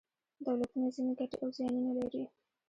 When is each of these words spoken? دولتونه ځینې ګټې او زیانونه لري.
دولتونه 0.45 0.87
ځینې 0.95 1.13
ګټې 1.19 1.35
او 1.43 1.49
زیانونه 1.55 1.91
لري. 1.99 2.23